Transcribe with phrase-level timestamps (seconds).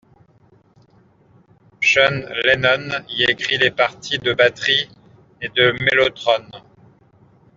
[1.79, 4.89] Sean Lennon y écrit les parties de batterie
[5.41, 6.49] et de mellotron.